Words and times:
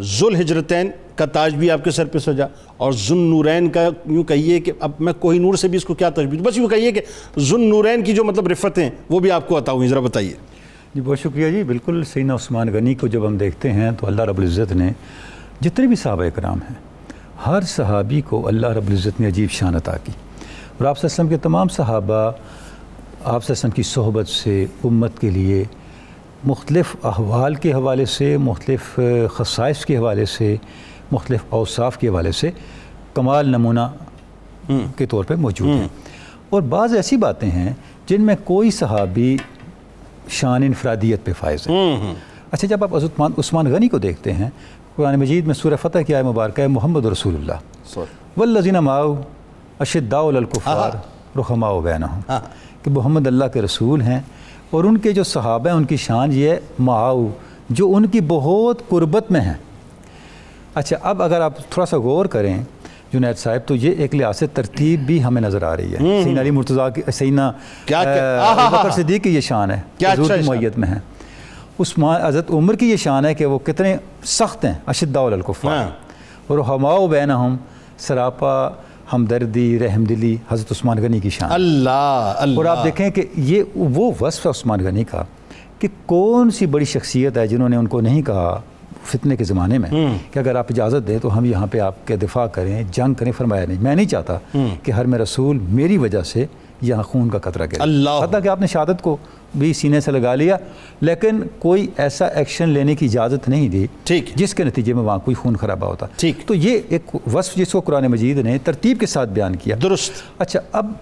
ذل 0.00 0.40
ہجرتین 0.40 0.90
کا 1.14 1.26
تاج 1.26 1.54
بھی 1.54 1.70
آپ 1.70 1.84
کے 1.84 1.90
سر 1.90 2.04
پہ 2.04 2.18
سجا 2.18 2.46
اور 2.76 2.92
ذن 2.92 3.18
نورین 3.18 3.68
کا 3.68 3.88
یوں 4.06 4.24
کہیے 4.24 4.60
کہ 4.60 4.72
اب 4.80 4.90
میں 5.00 5.12
کوئی 5.12 5.38
نور 5.38 5.54
سے 5.54 5.68
بھی 5.68 5.76
اس 5.76 5.84
کو 5.84 5.94
کیا 5.94 6.10
تجبیز 6.10 6.40
بس 6.40 6.58
یوں 6.58 6.68
کہیے 6.68 6.92
کہ 6.92 7.00
ذن 7.38 7.60
نورین 7.60 8.04
کی 8.04 8.12
جو 8.12 8.24
مطلب 8.24 8.48
رفتیں 8.48 8.90
وہ 9.10 9.20
بھی 9.20 9.30
آپ 9.30 9.48
کو 9.48 9.58
عطا 9.58 9.72
ہوئی 9.72 9.88
ذرا 9.88 10.00
بتائیے۔ 10.00 10.32
جی 10.94 11.00
بہت 11.00 11.20
شکریہ 11.20 11.50
جی۔ 11.50 11.62
بالکل 11.62 12.02
سینہ 12.04 12.32
عثمان 12.32 12.68
غنی 12.72 12.94
کو 12.94 13.06
جب 13.06 13.26
ہم 13.26 13.36
دیکھتے 13.36 13.72
ہیں 13.72 13.90
تو 14.00 14.06
اللہ 14.06 14.22
رب 14.22 14.38
العزت 14.38 14.72
نے 14.72 14.92
جتنے 15.60 15.86
بھی 15.86 15.96
صحابہ 15.96 16.22
اکرام 16.22 16.58
ہیں، 16.58 16.74
ہر 17.46 17.60
صحابی 17.60 18.20
کو 18.20 18.48
اللہ 18.48 18.66
رب 18.66 18.88
العزت 18.88 19.20
نے 19.20 19.26
عجیب 19.26 19.50
شان 19.50 19.74
عطا 19.74 19.96
کی۔ 20.04 20.12
اور 20.78 20.86
آپ 20.86 21.04
وسلم 21.04 21.28
کے 21.28 21.36
تمام 21.36 21.68
صحابہ 21.68 22.30
آپ 23.24 23.50
وسلم 23.50 23.70
کی 23.70 23.82
صحبت 23.82 24.28
سے، 24.28 24.66
امت 24.84 25.20
کے 25.20 25.30
لیے 25.30 25.64
مختلف 26.44 26.96
احوال 27.02 27.54
کے 27.54 27.72
حوالے 27.72 28.04
سے 28.04 28.36
مختلف 28.36 29.00
خصائص 29.30 29.84
کے 29.84 29.96
حوالے 29.96 30.24
سے 30.24 30.56
مختلف 31.12 31.40
اوصاف 31.48 31.98
کے 31.98 32.08
حوالے 32.08 32.32
سے 32.32 32.50
کمال 33.14 33.48
نمونہ 33.48 33.80
کے 34.96 35.06
طور 35.06 35.24
پہ 35.24 35.34
موجود 35.34 35.68
ہیں۔ 35.68 35.88
اور 36.50 36.62
بعض 36.62 36.94
ایسی 36.94 37.16
باتیں 37.16 37.50
ہیں 37.50 37.72
جن 38.06 38.22
میں 38.22 38.34
کوئی 38.44 38.70
صحابی 38.70 39.36
شان 40.28 40.62
انفرادیت 40.62 41.24
پہ 41.24 41.32
فائز 41.38 41.68
ہے۔ 41.68 41.72
اچھا 42.52 42.68
جب 42.68 42.84
آپ 42.84 42.94
عثمان 42.94 43.30
عثمان 43.38 43.66
غنی 43.66 43.88
کو 43.88 43.98
دیکھتے 43.98 44.32
ہیں 44.32 44.50
قرآن 44.96 45.16
مجید 45.16 45.46
میں 45.46 45.54
سورہ 45.54 45.74
فتح 45.82 45.98
کیا 45.98 46.18
ہے 46.18 46.22
مبارکہ 46.22 46.62
ہے 46.62 46.66
محمد 46.66 47.04
رسول 47.06 47.34
اللہ۔ 47.34 47.52
والذین 48.36 48.74
ماؤ 48.74 49.14
اشداء 49.78 50.20
الکفار 50.20 50.90
رحماء 51.38 51.80
بینہم 51.80 52.20
کہ 52.82 52.90
محمد 52.90 53.26
اللہ 53.26 53.44
کے 53.44 53.62
رسول 53.62 54.02
ہیں 54.02 54.20
اور 54.70 54.84
ان 54.84 54.98
کے 54.98 55.12
جو 55.12 55.24
صحابہ 55.24 55.68
ہیں 55.68 55.76
ان 55.76 55.84
کی 55.84 55.96
شان 55.96 56.30
یہ 56.32 56.54
معاؤ 56.78 57.26
جو 57.70 57.96
ان 57.96 58.06
کی 58.06 58.20
بہت 58.28 58.88
قربت 58.88 59.30
میں 59.30 59.40
ہیں۔ 59.40 59.54
اچھا 60.74 60.96
اب 61.02 61.22
اگر 61.22 61.40
آپ 61.40 61.56
تھوڑا 61.70 61.86
سا 61.86 61.98
غور 61.98 62.26
کریں 62.26 62.62
جنید 63.12 63.38
صاحب 63.38 63.68
تو 63.68 63.74
یہ 63.76 63.90
ایک 63.90 64.14
لحاظ 64.14 64.38
سے 64.38 64.46
ترتیب 64.46 65.00
بھی 65.00 65.24
ہمیں 65.24 65.42
نظر 65.42 65.62
آ 65.62 65.76
رہی 65.76 65.92
ہے۔ 65.92 65.98
سین 66.24 66.38
علی 66.38 66.50
مرتضیٰ 66.50 66.88
کی 66.94 67.02
سینہ 67.12 67.40
بکر 68.70 68.90
صدیق 68.90 69.24
کی 69.24 69.34
یہ 69.34 69.40
شان 69.40 69.70
ہے۔ 69.70 69.80
حضور 70.12 70.24
کی 70.24 70.48
معیت 70.48 70.78
میں 70.78 70.88
ہے۔ 70.88 70.98
عثمان 71.80 72.22
حضرت 72.22 72.50
عمر 72.50 72.74
کی 72.74 72.90
یہ 72.90 72.96
شان 72.96 73.26
ہے 73.26 73.34
کہ 73.34 73.46
وہ 73.46 73.58
کتنے 73.58 73.96
سخت 74.24 74.64
ہیں 74.64 74.74
اشداء 74.86 75.20
الکفار۔ 75.20 75.86
اور 76.46 76.58
ہماؤ 76.58 77.06
بینہم 77.06 77.56
سراپا 77.98 78.68
ہمدردی 79.12 79.78
رحم 79.78 80.04
دلی 80.04 80.36
حضرت 80.50 80.72
عثمان 80.72 80.98
غنی 80.98 81.20
کی 81.20 81.30
شان۔ 81.30 81.52
اللہ 81.52 82.32
اللہ۔ 82.36 82.56
اور 82.56 82.64
آپ 82.64 82.84
دیکھیں 82.84 83.10
کہ 83.10 83.22
یہ 83.36 83.62
وہ 83.74 84.12
وصف 84.20 84.46
ہے 84.46 84.50
عثمان 84.50 84.80
غنی 84.80 85.04
کا 85.04 85.24
کہ 85.78 85.88
کون 86.06 86.50
سی 86.50 86.66
بڑی 86.66 86.84
شخصیت 86.84 87.38
ہے 87.38 87.46
جنہوں 87.46 87.68
نے 87.68 87.76
ان 87.76 87.88
کو 87.88 88.00
نہیں 88.00 88.22
کہا 88.22 88.60
فتنے 89.04 89.36
کے 89.36 89.44
زمانے 89.44 89.78
میں 89.78 89.90
کہ 90.32 90.38
اگر 90.38 90.54
آپ 90.54 90.66
اجازت 90.70 91.08
دیں 91.08 91.18
تو 91.18 91.38
ہم 91.38 91.44
یہاں 91.44 91.66
پہ 91.66 91.78
آپ 91.78 92.06
کے 92.06 92.16
دفاع 92.16 92.46
کریں 92.46 92.82
جنگ 92.92 93.14
کریں۔ 93.14 93.32
فرمایا 93.32 93.64
نہیں 93.66 93.78
میں 93.80 93.94
نہیں 93.94 94.06
چاہتا 94.06 94.38
کہ 94.82 94.92
ہر 94.92 95.04
میں 95.04 95.18
رسول 95.18 95.58
میری 95.68 95.96
وجہ 95.96 96.22
سے 96.22 96.46
یہاں 96.80 97.02
خون 97.02 97.28
کا 97.28 97.38
قطرہ 97.38 97.66
گرے 97.66 97.76
اللہ۔ 97.78 98.10
حتیٰ 98.22 98.42
کہ 98.42 98.48
آپ 98.48 98.60
نے 98.60 98.66
شہادت 98.66 99.02
کو 99.02 99.16
بھی 99.58 99.72
سینے 99.72 100.00
سے 100.00 100.10
لگا 100.10 100.34
لیا 100.34 100.56
لیکن 101.00 101.42
کوئی 101.58 101.86
ایسا 101.96 102.24
ایکشن 102.26 102.68
لینے 102.68 102.94
کی 102.94 103.06
اجازت 103.06 103.48
نہیں 103.48 103.68
دی 103.68 103.86
ٹھیک۔ 104.04 104.24
جس 104.34 104.54
کے 104.54 104.64
نتیجے 104.64 104.94
میں 104.94 105.02
وہاں 105.02 105.18
کوئی 105.18 105.34
خون 105.34 105.56
خرابہ 105.56 105.86
ہوتا۔ 105.86 106.06
ٹھیک۔ 106.16 106.34
تو 106.46 106.54
یہ 106.54 106.80
ایک 106.88 107.16
وصف 107.34 107.54
جس 107.54 107.72
کو 107.72 107.80
قرآن 107.80 108.06
مجید 108.06 108.38
نے 108.38 108.58
ترتیب 108.58 109.00
کے 109.00 109.06
ساتھ 109.06 109.30
بیان 109.30 109.56
کیا۔ 109.56 109.76
درست۔ 109.82 110.12
اچھا 110.38 110.60
اب 110.72 110.92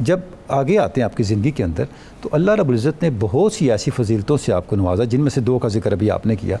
جب 0.00 0.20
آگے 0.48 0.78
آتے 0.78 1.00
ہیں 1.00 1.04
آپ 1.04 1.16
کی 1.16 1.22
زندگی 1.22 1.50
کے 1.50 1.64
اندر 1.64 1.84
تو 2.20 2.28
اللہ 2.32 2.50
رب 2.50 2.68
العزت 2.68 3.02
نے 3.02 3.10
بہت 3.20 3.52
سی 3.52 3.70
ایسی 3.70 3.90
فضیلتوں 3.90 4.36
سے 4.36 4.52
آپ 4.52 4.66
کو 4.66 4.76
نوازا 4.76 5.04
جن 5.04 5.20
میں 5.20 5.30
سے 5.30 5.40
دو 5.40 5.58
کا 5.58 5.68
ذکر 5.68 5.92
ابھی 5.92 6.10
آپ 6.10 6.26
نے 6.26 6.36
کیا 6.36 6.56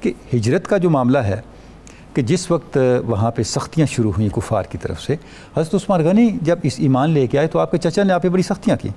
کہ 0.00 0.12
ہجرت 0.34 0.68
کا 0.68 0.76
جو 0.76 0.90
معاملہ 0.90 1.18
ہے 1.18 1.40
کہ 2.14 2.22
جس 2.22 2.50
وقت 2.50 2.78
وہاں 3.06 3.30
پہ 3.30 3.42
سختیاں 3.42 3.86
شروع 3.86 4.12
ہوئیں 4.12 4.28
کفار 4.28 4.62
کی 4.62 4.78
طرف 4.78 5.02
سے 5.02 5.16
حضرت 5.56 5.74
عثمان 5.74 6.00
غنی 6.00 6.30
جب 6.42 6.58
اس 6.62 6.74
ایمان 6.76 7.10
لے 7.10 7.26
کے 7.26 7.38
آئے 7.38 7.46
تو 7.46 7.58
آپ 7.58 7.70
کے 7.70 7.78
چچا 7.78 8.02
نے 8.02 8.12
آپ 8.12 8.22
پہ 8.22 8.28
بڑی 8.28 8.42
سختیاں 8.42 8.76
کی 8.76 8.88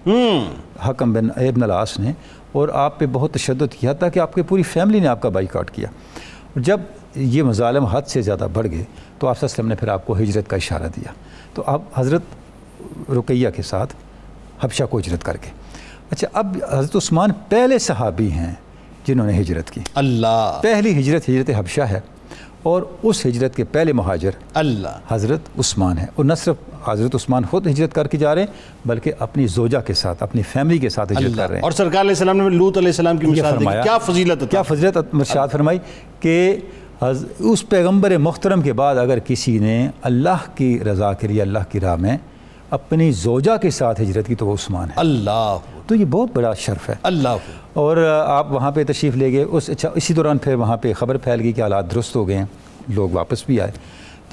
حکم 0.87 1.13
بن 1.13 1.27
ابن 1.35 1.63
العاص 1.63 1.99
نے 1.99 2.13
اور 2.51 2.69
آپ 2.73 2.99
پہ 2.99 3.05
بہت 3.11 3.33
تشدد 3.33 3.73
کیا 3.79 3.93
تھا 3.93 4.09
کہ 4.09 4.19
آپ 4.19 4.33
کی 4.33 4.41
پوری 4.41 4.63
فیملی 4.63 4.99
نے 4.99 5.07
آپ 5.07 5.21
کا 5.21 5.29
بائی 5.29 5.47
کاٹ 5.47 5.71
کیا 5.71 5.89
جب 6.55 6.79
یہ 7.15 7.43
مظالم 7.43 7.85
حد 7.85 8.01
سے 8.01 8.21
زیادہ 8.21 8.47
بڑھ 8.53 8.67
گئے 8.71 8.83
تو 9.19 9.27
آپ 9.27 9.43
وسلم 9.43 9.67
نے 9.67 9.75
پھر 9.75 9.87
آپ 9.87 10.05
کو 10.05 10.17
ہجرت 10.17 10.49
کا 10.49 10.55
اشارہ 10.55 10.87
دیا۔ 10.95 11.13
تو 11.53 11.63
آپ 11.65 11.81
حضرت 11.95 12.21
رقیہ 13.09 13.49
کے 13.49 13.61
ساتھ 13.61 13.93
حبشہ 14.61 14.83
کو 14.83 14.97
ہجرت 14.97 15.23
کر 15.23 15.37
کے۔ 15.37 15.49
اچھا 16.09 16.27
اب 16.33 16.57
حضرت 16.71 16.95
عثمان 16.95 17.29
پہلے 17.49 17.79
صحابی 17.79 18.31
ہیں 18.31 18.53
جنہوں 19.07 19.27
نے 19.27 19.39
ہجرت 19.39 19.71
کی۔ 19.71 19.81
اللہ۔ 19.95 20.59
پہلی 20.63 20.99
ہجرت 20.99 21.29
ہجرت 21.29 21.49
حبشہ 21.57 21.81
ہے۔ 21.81 21.99
اور 22.65 22.81
اس 23.03 23.25
ہجرت 23.25 23.55
کے 23.55 23.63
پہلے 23.63 23.93
مہاجر 23.93 24.29
اللہ۔ 24.53 24.87
حضرت 25.09 25.39
عثمان 25.59 25.97
ہے 25.97 26.05
اور 26.15 26.25
نہ 26.25 26.33
صرف 26.33 26.89
حضرت 26.89 27.15
عثمان 27.15 27.43
خود 27.51 27.67
ہجرت 27.67 27.93
کر 27.93 28.07
کے 28.07 28.17
جا 28.17 28.35
رہے 28.35 28.41
ہیں 28.41 28.87
بلکہ 28.87 29.11
اپنی 29.19 29.47
زوجہ 29.47 29.77
کے 29.87 29.93
ساتھ 29.93 30.23
اپنی 30.23 30.41
فیملی 30.41 30.77
کے 30.77 30.89
ساتھ 30.89 31.13
ہجرت 31.13 31.37
کر 31.37 31.47
رہے 31.47 31.55
ہیں۔ 31.55 31.63
اور 31.63 31.71
سرکار 31.71 32.01
علیہ 32.01 32.11
السلام 32.11 32.37
نے 32.37 32.49
لوت 32.49 32.77
علیہ 32.77 32.87
السلام 32.87 33.17
کی 33.17 33.41
فرمایا۔ 33.41 33.81
کیا 33.81 33.97
فضیلت 33.97 34.51
کیا 34.51 34.61
فضیلت 34.61 34.97
مرشاد 35.13 35.47
فرمائی 35.51 35.79
کہ 36.19 36.55
اس 37.39 37.69
پیغمبر 37.69 38.17
محترم 38.17 38.61
کے 38.61 38.73
بعد 38.73 38.95
اگر 38.95 39.19
کسی 39.19 39.59
نے 39.59 39.89
اللہ 40.01 40.45
کی 40.55 40.79
رضا 40.79 41.13
کے 41.13 41.27
لیے 41.27 41.41
اللہ 41.41 41.59
کی 41.71 41.79
راہ 41.79 41.95
میں 41.95 42.17
اپنی 42.69 43.11
زوجہ 43.11 43.57
کے 43.57 43.69
ساتھ 43.69 44.01
ہجرت 44.01 44.27
کی 44.27 44.35
تو 44.35 44.47
وہ 44.47 44.53
عثمان 44.53 44.87
ہے۔ 44.89 44.93
اللہ۔ 44.95 45.57
تو 45.87 45.95
یہ 45.95 46.05
بہت 46.05 46.29
بڑا 46.33 46.53
شرف 46.53 46.89
ہے۔ 46.89 46.95
اللہ۔ 47.03 47.37
اور 47.73 47.97
آپ 48.27 48.51
وہاں 48.51 48.71
پہ 48.71 48.83
تشریف 48.83 49.15
لے 49.15 49.31
گئے۔ 49.31 49.43
اس 49.43 49.69
اچھا 49.69 49.89
اسی 49.95 50.13
دوران 50.13 50.37
پھر 50.37 50.55
وہاں 50.55 50.77
پہ 50.77 50.93
خبر 50.93 51.17
پھیل 51.17 51.41
گئی 51.41 51.51
کہ 51.51 51.61
حالات 51.61 51.95
درست 51.95 52.15
ہو 52.15 52.27
گئے 52.27 52.37
ہیں۔ 52.37 52.45
لوگ 52.87 53.09
واپس 53.13 53.45
بھی 53.45 53.61
آئے۔ 53.61 53.71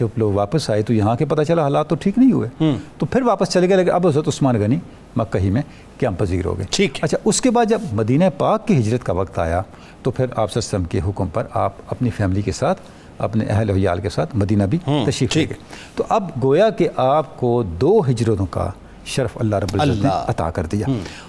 جب 0.01 0.09
لوگ 0.17 0.33
واپس 0.33 0.71
آئے 0.71 0.83
تو 0.83 0.93
یہاں 0.95 1.17
کے 1.17 1.25
پتہ 1.25 1.43
چلا 1.43 1.63
حالات 1.63 1.89
تو 1.89 1.95
ٹھیک 1.95 2.19
نہیں 2.19 2.33
ہوئے۔ 2.33 2.73
تو 2.99 3.07
پھر 3.07 3.23
واپس 3.23 3.49
چلے 3.49 3.69
گئے 3.69 3.77
لیکن 3.77 3.91
اب 3.91 4.07
حضرت 4.07 4.29
عثمان 4.29 4.63
غنی 4.63 4.77
مکہ 5.17 5.39
ہی 5.39 5.51
میں 5.51 5.63
کیمپ 5.99 6.19
پذیر 6.19 6.45
ہو 6.45 6.57
گئے۔ 6.59 6.67
ٹھیک 6.71 6.99
اچھا 7.03 7.19
اس 7.25 7.41
کے 7.41 7.51
بعد 7.51 7.67
جب 7.67 7.81
مدینہ 7.93 8.25
پاک 8.39 8.69
کی 8.69 8.77
ہجرت 8.79 9.05
کا 9.05 9.13
وقت 9.13 9.39
آیا 9.39 9.63
تو 10.03 10.11
پھر 10.11 10.27
آپ 10.37 10.57
وسلم 10.57 10.85
کے 10.85 11.01
حکم 11.09 11.29
پر 11.29 11.47
آپ 11.55 11.73
اپنی 11.87 12.11
فیملی 12.11 12.43
کے 12.43 12.53
ساتھ 12.53 12.81
اپنے 13.19 13.45
اہل 13.45 13.71
و 13.71 13.75
عیال 13.75 14.01
کے 14.01 14.09
ساتھ 14.09 14.37
مدینہ 14.37 14.63
بھی 14.63 14.79
تشریف 15.07 15.37
لے 15.37 15.45
گئے۔ 15.45 15.57
تو 15.95 16.05
اب 16.09 16.31
گویا 16.43 16.71
کہ 16.71 16.89
آپ 16.97 17.41
کو 17.41 17.63
دو 17.63 18.01
ہجرتوں 18.11 18.47
کا 18.47 18.71
شرف 19.07 19.37
اللہ 19.37 19.57
رب 19.57 19.75
العزت 19.75 20.03
نے۔ 20.03 20.09
عطا 20.29 20.51
کر 20.51 20.67
دیا۔ 20.67 20.87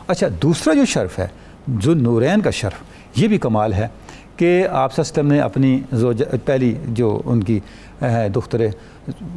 اچھا 0.07 0.27
دوسرا 0.41 0.73
جو 0.73 0.85
شرف 0.85 1.19
ہے 1.19 1.27
جو 1.67 1.93
نورین 1.93 2.41
کا 2.41 2.49
شرف 2.49 3.17
یہ 3.19 3.27
بھی 3.27 3.37
کمال 3.37 3.73
ہے 3.73 3.87
کہ 4.37 4.67
آپ 4.71 4.99
وسلم 4.99 5.27
نے 5.27 5.39
اپنی 5.39 5.79
زوجہ 5.91 6.25
پہلی 6.45 6.75
جو 6.87 7.21
ان 7.25 7.43
کی 7.43 7.59
دختر 8.35 8.61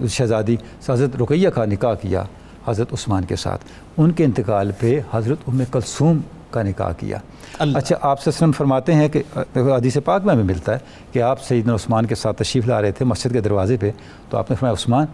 شہزادی 0.08 0.56
حضرت 0.88 1.16
رقیہ 1.16 1.48
کا 1.48 1.64
نکاح 1.64 1.94
کیا 1.94 2.24
حضرت 2.66 2.92
عثمان 2.92 3.24
کے 3.24 3.36
ساتھ۔ 3.36 3.64
ان 3.96 4.10
کے 4.10 4.24
انتقال 4.24 4.70
پہ 4.78 5.00
حضرت 5.12 5.38
ام 5.48 5.62
کلثوم 5.72 6.18
کا 6.50 6.62
نکاح 6.62 6.92
کیا۔ 6.92 7.18
اچھا 7.58 7.96
آپ 8.00 8.18
وسلم 8.26 8.52
فرماتے 8.52 8.94
ہیں 8.94 9.08
کہ 9.08 9.22
حدیث 9.56 9.96
پاک 10.04 10.24
میں 10.24 10.34
ہمیں 10.34 10.44
ملتا 10.44 10.74
ہے 10.74 10.78
کہ 11.12 11.22
آپ 11.22 11.42
سیدنا 11.42 11.74
عثمان 11.74 12.06
کے 12.06 12.14
ساتھ 12.14 12.38
تشریف 12.38 12.66
لا 12.66 12.82
رہے 12.82 12.92
تھے 12.92 13.04
مسجد 13.04 13.32
کے 13.32 13.40
دروازے 13.40 13.76
پہ 13.80 13.90
تو 14.30 14.38
آپ 14.38 14.50
نے 14.50 14.56
فرمایا 14.56 14.72
عثمان 14.72 15.06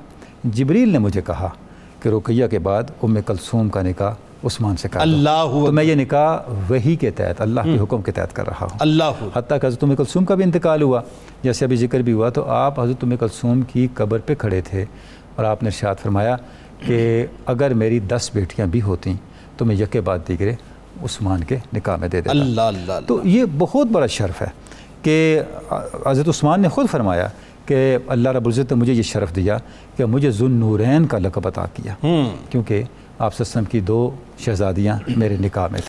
جبریل 0.44 0.88
نے 0.88 0.98
مجھے 0.98 1.22
کہا 1.22 1.48
کہ 2.00 2.08
رقیہ 2.08 2.46
کے 2.46 2.58
بعد 2.58 2.82
ام 3.02 3.16
کلثوم 3.26 3.68
کا 3.68 3.82
نکاح 3.82 4.14
عثمان 4.44 4.76
سے 4.76 4.88
دو۔ 4.94 5.00
اللہ 5.00 5.44
تو 5.50 5.72
میں 5.72 5.84
یہ 5.84 5.94
نکاح 5.94 6.50
وہی 6.68 6.96
کے 6.96 7.10
تحت 7.10 7.40
اللہ 7.40 7.60
کے 7.64 7.78
حکم 7.78 8.02
کے 8.02 8.12
تحت 8.12 8.34
کر 8.36 8.46
رہا 8.46 8.62
ہوں۔ 8.62 8.78
اللہ 8.80 9.22
حتیٰ 9.34 9.60
کہ 9.60 9.66
حضرت 9.66 9.84
ام 9.84 9.94
کلثوم 9.96 10.24
کا 10.24 10.34
بھی 10.34 10.44
انتقال 10.44 10.82
ہوا۔ 10.82 11.00
جیسے 11.42 11.64
ابھی 11.64 11.76
ذکر 11.76 12.02
بھی 12.02 12.12
ہوا 12.12 12.28
تو 12.28 12.44
آپ 12.44 12.80
حضرت 12.80 13.04
ام 13.04 13.16
کلثوم 13.16 13.62
کی 13.62 13.86
قبر 13.94 14.18
پہ 14.18 14.34
کھڑے 14.34 14.60
تھے 14.60 14.84
اور 15.36 15.44
آپ 15.44 15.62
نے 15.62 15.68
ارشاد 15.68 16.02
فرمایا 16.02 16.36
کہ 16.86 17.26
اگر 17.46 17.74
میری 17.74 17.98
دس 17.98 18.30
بیٹیاں 18.34 18.66
بھی 18.66 18.82
ہوتیں 18.82 19.14
تو 19.56 19.64
میں 19.64 19.74
یکے 19.74 20.00
بعد 20.00 20.18
دیگرے 20.28 20.54
عثمان 21.04 21.44
کے 21.44 21.56
نکاح 21.72 21.96
میں 21.96 22.08
دے 22.08 22.20
دیتا۔ 22.20 22.30
اللہ 22.30 22.60
اللہ 22.60 22.92
تو 23.06 23.20
یہ 23.24 23.44
بہت 23.58 23.86
بڑا 23.86 24.06
شرف 24.06 24.42
ہے 24.42 24.46
کہ 25.02 25.42
حضرت 26.06 26.28
عثمان 26.28 26.62
نے 26.62 26.68
خود 26.68 26.86
فرمایا 26.90 27.28
کہ 27.66 27.98
اللہ 28.06 28.28
رب 28.28 28.46
العزت 28.46 28.72
نے 28.72 28.74
مجھے 28.74 28.92
یہ 28.92 29.02
شرف 29.02 29.36
دیا 29.36 29.56
کہ 29.96 30.04
مجھے 30.04 30.30
ذن 30.30 30.50
نورین 30.50 31.06
کا 31.06 31.18
لقب 31.18 31.46
عطا 31.46 31.64
کیا۔ 31.74 31.94
کیونکہ 32.50 32.82
آپ 33.18 33.40
وسلم 33.40 33.64
کی 33.64 33.80
دو 33.80 34.10
شہزادیاں 34.38 34.98
میرے 35.16 35.36
نکاح 35.40 35.68
میں 35.72 35.80